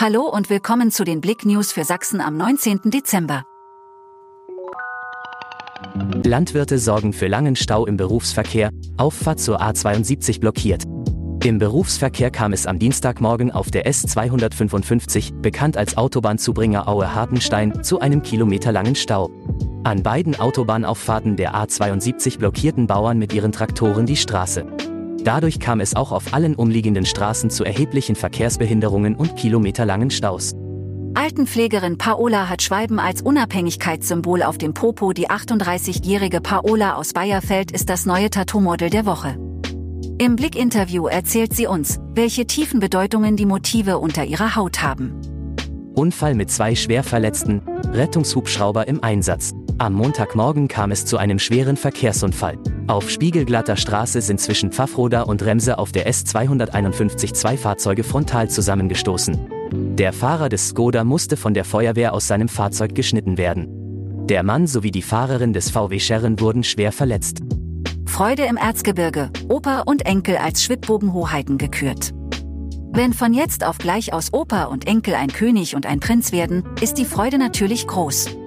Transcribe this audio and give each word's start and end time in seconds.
Hallo 0.00 0.28
und 0.28 0.48
willkommen 0.48 0.92
zu 0.92 1.02
den 1.02 1.20
Blick 1.20 1.44
News 1.44 1.72
für 1.72 1.82
Sachsen 1.82 2.20
am 2.20 2.36
19. 2.36 2.82
Dezember. 2.84 3.42
Landwirte 6.24 6.78
sorgen 6.78 7.12
für 7.12 7.26
langen 7.26 7.56
Stau 7.56 7.84
im 7.84 7.96
Berufsverkehr, 7.96 8.70
Auffahrt 8.96 9.40
zur 9.40 9.60
A72 9.60 10.38
blockiert. 10.38 10.84
Im 11.42 11.58
Berufsverkehr 11.58 12.30
kam 12.30 12.52
es 12.52 12.68
am 12.68 12.78
Dienstagmorgen 12.78 13.50
auf 13.50 13.72
der 13.72 13.90
S255, 13.90 15.40
bekannt 15.40 15.76
als 15.76 15.96
Autobahnzubringer 15.96 16.86
Aue-Hartenstein, 16.86 17.82
zu 17.82 17.98
einem 17.98 18.22
kilometerlangen 18.22 18.94
Stau. 18.94 19.32
An 19.82 20.04
beiden 20.04 20.38
Autobahnauffahrten 20.38 21.34
der 21.34 21.56
A72 21.56 22.38
blockierten 22.38 22.86
Bauern 22.86 23.18
mit 23.18 23.32
ihren 23.32 23.50
Traktoren 23.50 24.06
die 24.06 24.16
Straße. 24.16 24.64
Dadurch 25.28 25.60
kam 25.60 25.80
es 25.80 25.94
auch 25.94 26.10
auf 26.10 26.32
allen 26.32 26.54
umliegenden 26.54 27.04
Straßen 27.04 27.50
zu 27.50 27.62
erheblichen 27.62 28.16
Verkehrsbehinderungen 28.16 29.14
und 29.14 29.36
kilometerlangen 29.36 30.10
Staus. 30.10 30.54
Altenpflegerin 31.12 31.98
Paola 31.98 32.48
hat 32.48 32.62
Schwalben 32.62 32.98
als 32.98 33.20
Unabhängigkeitssymbol 33.20 34.42
auf 34.42 34.56
dem 34.56 34.72
Popo. 34.72 35.12
Die 35.12 35.28
38-jährige 35.28 36.40
Paola 36.40 36.94
aus 36.94 37.12
Bayerfeld 37.12 37.72
ist 37.72 37.90
das 37.90 38.06
neue 38.06 38.30
Tattoo-Model 38.30 38.88
der 38.88 39.04
Woche. 39.04 39.36
Im 40.16 40.34
Blick-Interview 40.34 41.08
erzählt 41.08 41.52
sie 41.52 41.66
uns, 41.66 41.98
welche 42.14 42.46
tiefen 42.46 42.80
Bedeutungen 42.80 43.36
die 43.36 43.44
Motive 43.44 43.98
unter 43.98 44.24
ihrer 44.24 44.56
Haut 44.56 44.80
haben. 44.80 45.12
Unfall 45.94 46.36
mit 46.36 46.50
zwei 46.50 46.74
Schwerverletzten, 46.74 47.60
Rettungshubschrauber 47.92 48.88
im 48.88 49.04
Einsatz. 49.04 49.52
Am 49.76 49.92
Montagmorgen 49.92 50.68
kam 50.68 50.90
es 50.90 51.04
zu 51.04 51.18
einem 51.18 51.38
schweren 51.38 51.76
Verkehrsunfall. 51.76 52.56
Auf 52.88 53.10
spiegelglatter 53.10 53.76
Straße 53.76 54.22
sind 54.22 54.40
zwischen 54.40 54.72
Pfaffroda 54.72 55.22
und 55.22 55.42
Remse 55.42 55.76
auf 55.76 55.92
der 55.92 56.10
S251 56.10 57.34
zwei 57.34 57.58
Fahrzeuge 57.58 58.02
frontal 58.02 58.48
zusammengestoßen. 58.48 59.36
Der 59.72 60.14
Fahrer 60.14 60.48
des 60.48 60.70
Skoda 60.70 61.04
musste 61.04 61.36
von 61.36 61.52
der 61.52 61.66
Feuerwehr 61.66 62.14
aus 62.14 62.26
seinem 62.26 62.48
Fahrzeug 62.48 62.94
geschnitten 62.94 63.36
werden. 63.36 63.66
Der 64.26 64.42
Mann 64.42 64.66
sowie 64.66 64.90
die 64.90 65.02
Fahrerin 65.02 65.52
des 65.52 65.70
VW 65.70 66.00
Scherren 66.00 66.40
wurden 66.40 66.64
schwer 66.64 66.90
verletzt. 66.90 67.40
Freude 68.06 68.46
im 68.46 68.56
Erzgebirge, 68.56 69.30
Opa 69.50 69.80
und 69.80 70.06
Enkel 70.06 70.38
als 70.38 70.64
Schwibbogenhoheiten 70.64 71.58
gekürt. 71.58 72.14
Wenn 72.92 73.12
von 73.12 73.34
jetzt 73.34 73.66
auf 73.66 73.76
gleich 73.76 74.14
aus 74.14 74.32
Opa 74.32 74.64
und 74.64 74.86
Enkel 74.86 75.14
ein 75.14 75.28
König 75.28 75.76
und 75.76 75.84
ein 75.84 76.00
Prinz 76.00 76.32
werden, 76.32 76.64
ist 76.80 76.94
die 76.94 77.04
Freude 77.04 77.36
natürlich 77.36 77.86
groß. 77.86 78.37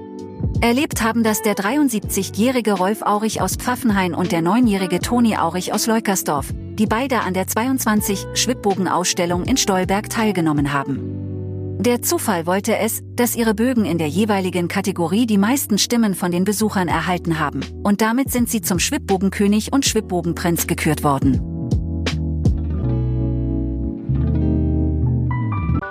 Erlebt 0.61 1.01
haben 1.01 1.23
das 1.23 1.41
der 1.41 1.55
73-jährige 1.55 2.73
Rolf 2.73 3.01
Aurich 3.01 3.41
aus 3.41 3.55
Pfaffenhain 3.55 4.13
und 4.13 4.31
der 4.31 4.41
9-jährige 4.43 4.99
Toni 4.99 5.35
Aurich 5.35 5.73
aus 5.73 5.87
Leukersdorf, 5.87 6.53
die 6.53 6.85
beide 6.85 7.21
an 7.21 7.33
der 7.33 7.47
22 7.47 8.27
Schwibbogenausstellung 8.35 9.43
in 9.45 9.57
Stolberg 9.57 10.11
teilgenommen 10.11 10.71
haben. 10.71 11.79
Der 11.79 12.03
Zufall 12.03 12.45
wollte 12.45 12.77
es, 12.77 13.01
dass 13.15 13.35
ihre 13.35 13.55
Bögen 13.55 13.85
in 13.85 13.97
der 13.97 14.07
jeweiligen 14.07 14.67
Kategorie 14.67 15.25
die 15.25 15.39
meisten 15.39 15.79
Stimmen 15.79 16.13
von 16.13 16.31
den 16.31 16.43
Besuchern 16.43 16.87
erhalten 16.87 17.39
haben, 17.39 17.61
und 17.81 18.01
damit 18.01 18.31
sind 18.31 18.47
sie 18.47 18.61
zum 18.61 18.77
Schwibbogenkönig 18.77 19.73
und 19.73 19.83
Schwibbogenprinz 19.83 20.67
gekürt 20.67 21.03
worden. 21.03 21.41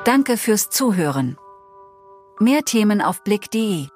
Danke 0.04 0.36
fürs 0.36 0.70
Zuhören. 0.70 1.36
Mehr 2.38 2.62
Themen 2.62 3.02
auf 3.02 3.24
blick.de 3.24 3.88